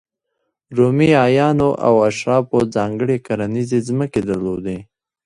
[0.77, 4.77] رومي اعیانو او اشرافو ځانګړې کرنیزې ځمکې درلودې.